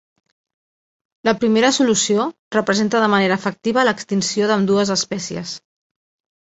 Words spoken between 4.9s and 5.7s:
espècies.